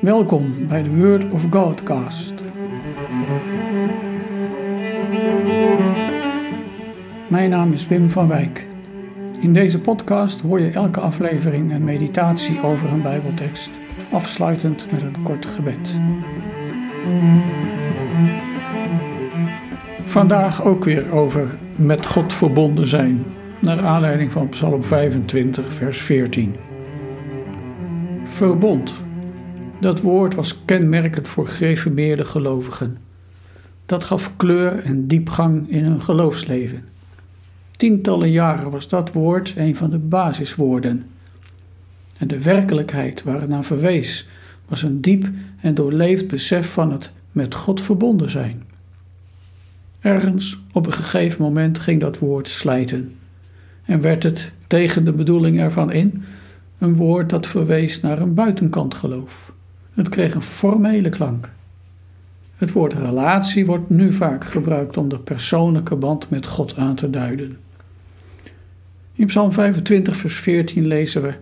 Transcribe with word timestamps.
Welkom 0.00 0.68
bij 0.68 0.82
de 0.82 0.96
Word 0.96 1.30
of 1.30 1.46
Godcast. 1.50 2.34
Mijn 7.28 7.50
naam 7.50 7.72
is 7.72 7.86
Wim 7.86 8.10
van 8.10 8.28
Wijk. 8.28 8.66
In 9.40 9.52
deze 9.52 9.80
podcast 9.80 10.40
hoor 10.40 10.60
je 10.60 10.70
elke 10.70 11.00
aflevering 11.00 11.72
een 11.72 11.84
meditatie 11.84 12.62
over 12.62 12.92
een 12.92 13.02
Bijbeltekst, 13.02 13.70
afsluitend 14.12 14.90
met 14.90 15.02
een 15.02 15.22
kort 15.22 15.46
gebed. 15.46 15.98
Vandaag 20.04 20.64
ook 20.64 20.84
weer 20.84 21.12
over 21.12 21.58
met 21.76 22.06
God 22.06 22.32
verbonden 22.32 22.86
zijn, 22.86 23.24
naar 23.60 23.80
aanleiding 23.80 24.32
van 24.32 24.48
Psalm 24.48 24.84
25, 24.84 25.72
vers 25.72 25.98
14. 25.98 26.54
Verbond. 28.24 29.06
Dat 29.80 30.00
woord 30.00 30.34
was 30.34 30.64
kenmerkend 30.64 31.28
voor 31.28 31.46
gereformeerde 31.46 32.24
gelovigen. 32.24 32.98
Dat 33.86 34.04
gaf 34.04 34.36
kleur 34.36 34.82
en 34.84 35.06
diepgang 35.06 35.70
in 35.70 35.84
hun 35.84 36.02
geloofsleven. 36.02 36.86
Tientallen 37.70 38.30
jaren 38.30 38.70
was 38.70 38.88
dat 38.88 39.12
woord 39.12 39.54
een 39.56 39.76
van 39.76 39.90
de 39.90 39.98
basiswoorden. 39.98 41.06
En 42.16 42.28
de 42.28 42.42
werkelijkheid 42.42 43.22
waar 43.22 43.48
naar 43.48 43.64
verwees 43.64 44.28
was 44.68 44.82
een 44.82 45.00
diep 45.00 45.28
en 45.60 45.74
doorleefd 45.74 46.28
besef 46.28 46.72
van 46.72 46.92
het 46.92 47.12
met 47.32 47.54
God 47.54 47.80
verbonden 47.80 48.30
zijn. 48.30 48.62
Ergens 50.00 50.58
op 50.72 50.86
een 50.86 50.92
gegeven 50.92 51.42
moment 51.42 51.78
ging 51.78 52.00
dat 52.00 52.18
woord 52.18 52.48
slijten 52.48 53.14
en 53.84 54.00
werd 54.00 54.22
het 54.22 54.52
tegen 54.66 55.04
de 55.04 55.12
bedoeling 55.12 55.60
ervan 55.60 55.92
in 55.92 56.22
een 56.78 56.94
woord 56.94 57.30
dat 57.30 57.46
verwees 57.46 58.00
naar 58.00 58.20
een 58.20 58.34
buitenkant 58.34 58.94
geloof. 58.94 59.52
Het 59.98 60.08
kreeg 60.08 60.34
een 60.34 60.42
formele 60.42 61.08
klank. 61.08 61.50
Het 62.56 62.72
woord 62.72 62.92
relatie 62.92 63.66
wordt 63.66 63.90
nu 63.90 64.12
vaak 64.12 64.44
gebruikt 64.44 64.96
om 64.96 65.08
de 65.08 65.18
persoonlijke 65.18 65.96
band 65.96 66.30
met 66.30 66.46
God 66.46 66.76
aan 66.76 66.94
te 66.94 67.10
duiden. 67.10 67.58
In 69.12 69.26
Psalm 69.26 69.52
25, 69.52 70.16
vers 70.16 70.34
14 70.34 70.86
lezen 70.86 71.22
we: 71.22 71.34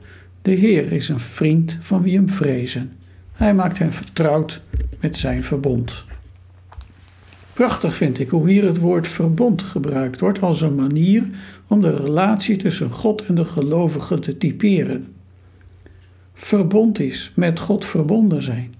De 0.42 0.50
Heer 0.50 0.92
is 0.92 1.08
een 1.08 1.20
vriend 1.20 1.76
van 1.80 2.02
wie 2.02 2.16
hem 2.16 2.28
vrezen. 2.28 2.92
Hij 3.32 3.54
maakt 3.54 3.78
hen 3.78 3.92
vertrouwd 3.92 4.62
met 5.00 5.16
zijn 5.16 5.44
verbond. 5.44 6.04
Prachtig 7.52 7.94
vind 7.94 8.18
ik 8.18 8.28
hoe 8.28 8.48
hier 8.50 8.64
het 8.64 8.78
woord 8.78 9.08
verbond 9.08 9.62
gebruikt 9.62 10.20
wordt 10.20 10.40
als 10.40 10.60
een 10.60 10.74
manier 10.74 11.28
om 11.66 11.80
de 11.80 11.96
relatie 11.96 12.56
tussen 12.56 12.90
God 12.90 13.26
en 13.26 13.34
de 13.34 13.44
gelovigen 13.44 14.20
te 14.20 14.38
typeren. 14.38 15.15
Verbond 16.38 16.98
is 16.98 17.32
met 17.34 17.58
God 17.58 17.84
verbonden 17.84 18.42
zijn. 18.42 18.74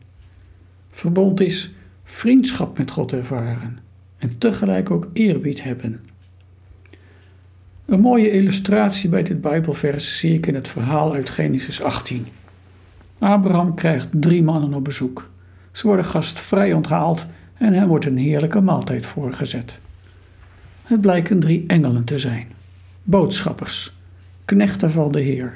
Verbond 0.91 1.41
is 1.41 1.75
vriendschap 2.05 2.79
met 2.79 2.91
God 2.91 3.13
ervaren 3.13 3.79
en 4.19 4.39
tegelijk 4.39 4.91
ook 4.91 5.09
eerbied 5.13 5.63
hebben. 5.63 6.01
Een 7.87 8.01
mooie 8.01 8.31
illustratie 8.31 9.09
bij 9.09 9.23
dit 9.23 9.41
Bijbelvers 9.41 10.19
zie 10.19 10.35
ik 10.35 10.47
in 10.47 10.55
het 10.55 10.69
verhaal 10.69 11.15
uit 11.15 11.31
Genesis 11.31 11.83
18. 11.83 12.27
Abraham 13.19 13.75
krijgt 13.75 14.09
drie 14.11 14.43
mannen 14.43 14.75
op 14.75 14.85
bezoek. 14.85 15.31
Ze 15.73 15.87
worden 15.87 16.05
gastvrij 16.05 16.73
onthaald 16.73 17.27
en 17.55 17.73
hem 17.73 17.89
wordt 17.89 18.05
een 18.05 18.19
heerlijke 18.19 18.61
maaltijd 18.61 19.07
voorgezet. 19.07 19.79
Het 20.83 21.01
blijken 21.01 21.41
drie 21.41 21.65
engelen 21.67 22.05
te 22.05 22.19
zijn, 22.19 22.47
boodschappers, 23.03 23.97
knechten 24.45 24.91
van 24.91 25.13
de 25.13 25.21
Heer, 25.21 25.55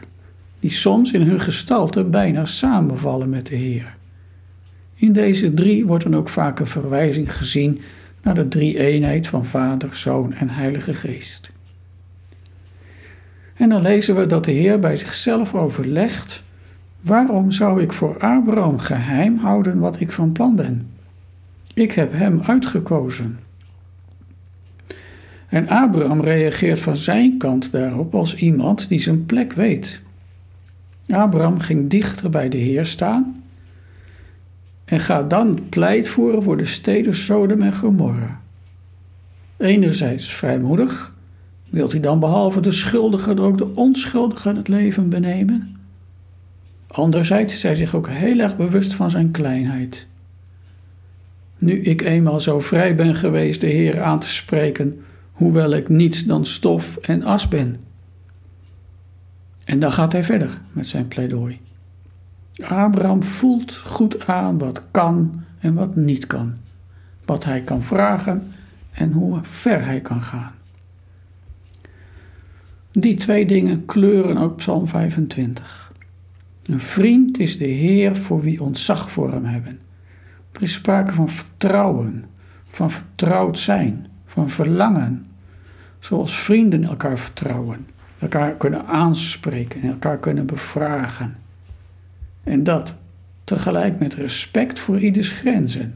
die 0.60 0.70
soms 0.70 1.12
in 1.12 1.22
hun 1.22 1.40
gestalte 1.40 2.04
bijna 2.04 2.44
samenvallen 2.44 3.28
met 3.28 3.46
de 3.46 3.56
Heer. 3.56 3.96
In 4.94 5.12
deze 5.12 5.54
drie 5.54 5.86
wordt 5.86 6.04
dan 6.04 6.16
ook 6.16 6.28
vaak 6.28 6.58
een 6.60 6.66
verwijzing 6.66 7.36
gezien 7.36 7.80
naar 8.22 8.34
de 8.34 8.48
drie-eenheid 8.48 9.26
van 9.26 9.46
Vader, 9.46 9.94
Zoon 9.94 10.32
en 10.32 10.48
Heilige 10.48 10.94
Geest. 10.94 11.50
En 13.54 13.68
dan 13.68 13.82
lezen 13.82 14.16
we 14.16 14.26
dat 14.26 14.44
de 14.44 14.50
Heer 14.50 14.78
bij 14.78 14.96
zichzelf 14.96 15.54
overlegt: 15.54 16.42
Waarom 17.00 17.50
zou 17.50 17.82
ik 17.82 17.92
voor 17.92 18.18
Abraham 18.18 18.78
geheim 18.78 19.36
houden 19.36 19.78
wat 19.78 20.00
ik 20.00 20.12
van 20.12 20.32
plan 20.32 20.56
ben? 20.56 20.90
Ik 21.74 21.92
heb 21.92 22.12
hem 22.12 22.40
uitgekozen. 22.42 23.38
En 25.48 25.68
Abraham 25.68 26.20
reageert 26.20 26.80
van 26.80 26.96
zijn 26.96 27.38
kant 27.38 27.72
daarop 27.72 28.14
als 28.14 28.36
iemand 28.36 28.88
die 28.88 29.00
zijn 29.00 29.26
plek 29.26 29.52
weet. 29.52 30.02
Abraham 31.14 31.58
ging 31.58 31.90
dichter 31.90 32.30
bij 32.30 32.48
de 32.48 32.56
Heer 32.56 32.86
staan 32.86 33.42
en 34.84 35.00
gaat 35.00 35.30
dan 35.30 35.68
pleit 35.68 36.08
voeren 36.08 36.42
voor 36.42 36.56
de 36.56 36.64
steden 36.64 37.14
Sodom 37.14 37.62
en 37.62 37.74
Gomorra. 37.74 38.40
Enerzijds 39.56 40.32
vrijmoedig, 40.32 41.14
wilt 41.70 41.92
hij 41.92 42.00
dan 42.00 42.20
behalve 42.20 42.60
de 42.60 42.70
schuldigen 42.70 43.38
ook 43.38 43.58
de 43.58 43.74
onschuldigen 43.74 44.56
het 44.56 44.68
leven 44.68 45.08
benemen? 45.08 45.76
Anderzijds 46.86 47.52
is 47.54 47.62
hij 47.62 47.74
zich 47.74 47.94
ook 47.94 48.08
heel 48.08 48.38
erg 48.38 48.56
bewust 48.56 48.94
van 48.94 49.10
zijn 49.10 49.30
kleinheid. 49.30 50.06
Nu 51.58 51.80
ik 51.80 52.02
eenmaal 52.02 52.40
zo 52.40 52.60
vrij 52.60 52.94
ben 52.94 53.14
geweest 53.14 53.60
de 53.60 53.66
Heer 53.66 54.02
aan 54.02 54.20
te 54.20 54.28
spreken, 54.28 55.00
hoewel 55.32 55.70
ik 55.70 55.88
niets 55.88 56.24
dan 56.24 56.46
stof 56.46 56.96
en 56.96 57.22
as 57.22 57.48
ben. 57.48 57.76
En 59.70 59.78
dan 59.78 59.92
gaat 59.92 60.12
hij 60.12 60.24
verder 60.24 60.60
met 60.72 60.86
zijn 60.86 61.08
pleidooi. 61.08 61.60
Abraham 62.62 63.22
voelt 63.22 63.76
goed 63.76 64.26
aan 64.26 64.58
wat 64.58 64.82
kan 64.90 65.42
en 65.58 65.74
wat 65.74 65.96
niet 65.96 66.26
kan, 66.26 66.56
wat 67.24 67.44
hij 67.44 67.62
kan 67.62 67.82
vragen 67.82 68.52
en 68.90 69.12
hoe 69.12 69.38
ver 69.42 69.84
hij 69.84 70.00
kan 70.00 70.22
gaan. 70.22 70.52
Die 72.92 73.14
twee 73.14 73.46
dingen 73.46 73.84
kleuren 73.84 74.36
ook 74.36 74.56
Psalm 74.56 74.88
25. 74.88 75.92
Een 76.62 76.80
vriend 76.80 77.38
is 77.38 77.58
de 77.58 77.64
Heer 77.64 78.16
voor 78.16 78.40
wie 78.40 78.62
ontzag 78.62 79.10
voor 79.10 79.32
hem 79.32 79.44
hebben. 79.44 79.80
Er 80.52 80.62
is 80.62 80.72
sprake 80.72 81.12
van 81.12 81.28
vertrouwen, 81.28 82.24
van 82.68 82.90
vertrouwd 82.90 83.58
zijn, 83.58 84.06
van 84.24 84.50
verlangen. 84.50 85.26
Zoals 85.98 86.38
vrienden 86.38 86.84
elkaar 86.84 87.18
vertrouwen, 87.18 87.86
elkaar 88.20 88.56
kunnen 88.56 88.86
aanspreken 88.86 89.82
en 89.82 89.90
elkaar 89.90 90.18
kunnen 90.18 90.46
bevragen. 90.46 91.36
En 92.44 92.64
dat 92.64 92.96
tegelijk 93.44 93.98
met 93.98 94.14
respect 94.14 94.78
voor 94.78 94.98
ieders 94.98 95.30
grenzen. 95.30 95.94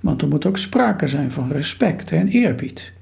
Want 0.00 0.22
er 0.22 0.28
moet 0.28 0.46
ook 0.46 0.58
sprake 0.58 1.06
zijn 1.06 1.30
van 1.30 1.52
respect 1.52 2.12
en 2.12 2.28
eerbied. 2.28 2.92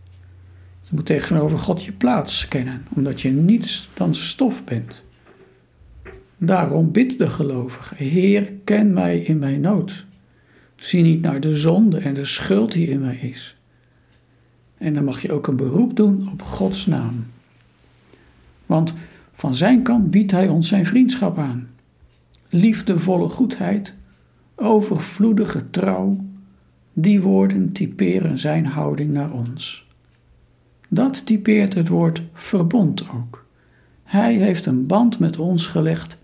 Je 0.83 0.91
moet 0.95 1.07
tegenover 1.07 1.59
God 1.59 1.85
je 1.85 1.93
plaats 1.93 2.49
kennen, 2.49 2.87
omdat 2.95 3.21
je 3.21 3.31
niets 3.31 3.91
dan 3.95 4.15
stof 4.15 4.65
bent. 4.65 5.05
Daarom 6.37 6.93
bidt 6.93 7.19
de 7.19 7.31
gelovige: 7.31 7.95
Heer, 8.05 8.53
ken 8.65 8.93
mij 8.93 9.19
in 9.19 9.39
mijn 9.39 9.61
nood. 9.61 10.07
Zie 10.77 11.03
niet 11.03 11.21
naar 11.21 11.41
de 11.41 11.55
zonde 11.55 11.99
en 11.99 12.15
de 12.15 12.25
schuld 12.25 12.73
die 12.73 12.89
in 12.89 13.01
mij 13.01 13.17
is. 13.17 13.57
En 14.79 14.95
dan 14.95 15.05
mag 15.05 15.23
je 15.23 15.33
ook 15.33 15.47
een 15.47 15.57
beroep 15.57 15.97
doen 15.97 16.29
op 16.33 16.43
Gods 16.43 16.87
naam. 16.87 17.27
Want 18.67 18.95
van 19.33 19.55
zijn 19.55 19.83
kant 19.83 20.11
biedt 20.11 20.31
hij 20.31 20.49
ons 20.49 20.69
zijn 20.69 20.87
vriendschap 20.87 21.39
aan. 21.39 21.69
Liefdevolle 22.49 23.29
goedheid, 23.29 23.95
overvloedige 24.55 25.71
trouw, 25.71 26.25
die 26.93 27.21
woorden 27.21 27.73
typeren 27.73 28.39
zijn 28.39 28.67
houding 28.67 29.13
naar 29.13 29.33
ons. 29.33 29.87
Dat 30.89 31.27
typeert 31.27 31.75
het 31.75 31.89
woord 31.89 32.23
verbond 32.33 33.11
ook. 33.11 33.47
Hij 34.03 34.35
heeft 34.35 34.67
een 34.67 34.87
band 34.87 35.19
met 35.19 35.39
ons 35.39 35.67
gelegd 35.67 36.19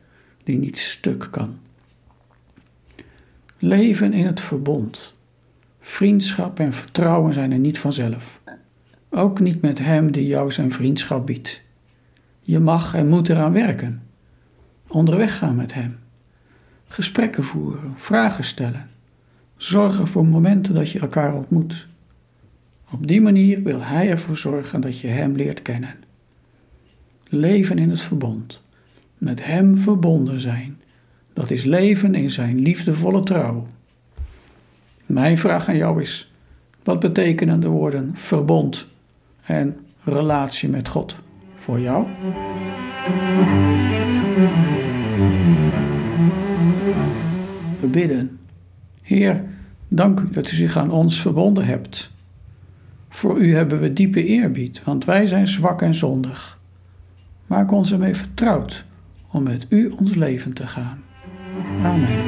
die 0.45 0.59
niet 0.59 0.79
stuk 0.79 1.29
kan. 1.31 1.57
Leven 3.59 4.13
in 4.13 4.27
het 4.27 4.41
verbond. 4.41 5.15
Vriendschap 5.81 6.59
en 6.59 6.73
vertrouwen 6.73 7.33
zijn 7.35 7.53
er 7.53 7.59
niet 7.59 7.79
vanzelf. 7.79 8.41
Ook 9.11 9.41
niet 9.41 9.61
met 9.61 9.79
Hem 9.79 10.13
die 10.13 10.27
jou 10.27 10.51
zijn 10.51 10.73
vriendschap 10.73 11.27
biedt. 11.27 11.63
Je 12.45 12.61
mag 12.61 12.95
en 12.95 13.09
moet 13.09 13.29
eraan 13.29 13.53
werken. 13.53 14.01
Onderweg 14.89 15.37
gaan 15.39 15.57
met 15.57 15.75
Hem. 15.75 15.99
Gesprekken 16.87 17.45
voeren, 17.45 17.93
vragen 17.97 18.45
stellen. 18.45 18.91
Zorgen 19.57 20.09
voor 20.09 20.27
momenten 20.27 20.75
dat 20.75 20.91
je 20.91 20.99
elkaar 20.99 21.35
ontmoet. 21.35 21.89
Op 22.91 23.07
die 23.07 23.21
manier 23.21 23.63
wil 23.63 23.83
Hij 23.83 24.11
ervoor 24.11 24.37
zorgen 24.37 24.81
dat 24.81 24.99
je 24.99 25.09
Hem 25.09 25.37
leert 25.37 25.63
kennen. 25.63 25.95
Leven 27.29 27.79
in 27.79 27.91
het 27.91 28.01
verbond 28.01 28.61
met 29.19 29.45
Hem 29.45 29.77
verbonden 29.77 30.41
zijn. 30.41 30.81
Dat 31.33 31.51
is 31.51 31.65
leven 31.65 32.15
in 32.15 32.31
Zijn 32.31 32.61
liefdevolle 32.61 33.23
trouw. 33.23 33.67
Mijn 35.07 35.39
vraag 35.39 35.69
aan 35.69 35.77
jou 35.77 36.01
is: 36.01 36.33
wat 36.83 37.01
betekenen 37.01 37.61
de 37.61 37.69
woorden 37.69 38.11
verbond 38.15 38.87
en 39.43 39.77
relatie 40.05 40.69
met 40.69 40.89
God 40.89 41.17
voor 41.63 41.81
jou? 41.81 42.07
we 47.81 47.87
bidden. 47.91 48.39
Heer, 49.03 49.45
dank 49.89 50.21
u 50.21 50.31
dat 50.31 50.51
u 50.51 50.55
zich 50.55 50.77
aan 50.77 50.91
ons 50.91 51.21
verbonden 51.21 51.65
hebt. 51.65 52.11
Voor 53.09 53.39
u 53.41 53.55
hebben 53.55 53.81
we 53.81 53.93
diepe 53.93 54.25
eerbied, 54.25 54.83
want 54.85 55.05
wij 55.05 55.27
zijn 55.27 55.49
zwak 55.49 55.83
en 55.83 55.95
zondig. 55.95 56.61
Maak 57.47 57.73
ons 57.73 57.93
ermee 57.93 58.15
vertrouwd 58.15 58.85
om 59.31 59.43
met 59.43 59.67
u 59.69 59.89
ons 59.89 60.15
leven 60.15 60.53
te 60.53 60.67
gaan. 60.67 61.03
Amen. 61.83 62.21